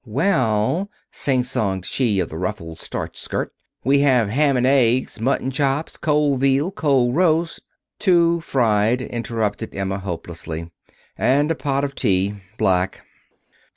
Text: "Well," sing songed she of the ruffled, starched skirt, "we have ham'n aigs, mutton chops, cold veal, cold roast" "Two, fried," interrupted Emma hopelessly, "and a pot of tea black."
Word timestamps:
"Well," 0.03 0.89
sing 1.11 1.43
songed 1.43 1.85
she 1.85 2.19
of 2.19 2.29
the 2.29 2.37
ruffled, 2.39 2.79
starched 2.79 3.17
skirt, 3.17 3.53
"we 3.83 3.99
have 3.99 4.29
ham'n 4.29 4.65
aigs, 4.65 5.19
mutton 5.21 5.51
chops, 5.51 5.95
cold 5.95 6.39
veal, 6.39 6.71
cold 6.71 7.15
roast" 7.15 7.61
"Two, 7.99 8.39
fried," 8.41 9.03
interrupted 9.03 9.75
Emma 9.75 9.99
hopelessly, 9.99 10.71
"and 11.19 11.51
a 11.51 11.55
pot 11.55 11.83
of 11.83 11.93
tea 11.93 12.33
black." 12.57 13.03